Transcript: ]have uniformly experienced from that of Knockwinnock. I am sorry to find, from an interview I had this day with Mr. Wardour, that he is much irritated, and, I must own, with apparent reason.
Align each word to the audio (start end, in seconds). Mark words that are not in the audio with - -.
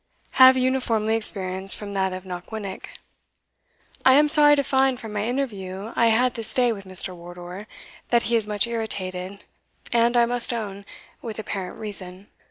]have 0.41 0.57
uniformly 0.57 1.15
experienced 1.15 1.75
from 1.75 1.93
that 1.93 2.11
of 2.11 2.23
Knockwinnock. 2.25 2.87
I 4.03 4.13
am 4.13 4.29
sorry 4.29 4.55
to 4.55 4.63
find, 4.63 4.99
from 4.99 5.15
an 5.15 5.25
interview 5.29 5.93
I 5.95 6.07
had 6.07 6.33
this 6.33 6.55
day 6.55 6.71
with 6.71 6.85
Mr. 6.85 7.15
Wardour, 7.15 7.67
that 8.09 8.23
he 8.23 8.35
is 8.35 8.47
much 8.47 8.65
irritated, 8.65 9.43
and, 9.93 10.17
I 10.17 10.25
must 10.25 10.53
own, 10.53 10.87
with 11.21 11.37
apparent 11.37 11.77
reason. 11.79 12.29